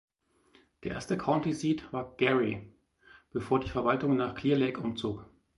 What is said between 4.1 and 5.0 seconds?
nach Clear Lake